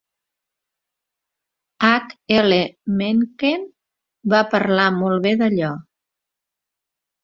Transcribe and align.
H. 1.89 2.17
L. 2.39 2.59
Mencken 3.03 3.71
va 4.35 4.43
parlar 4.57 4.91
mol 5.01 5.19
bé 5.31 5.39
d'allò. 5.45 5.75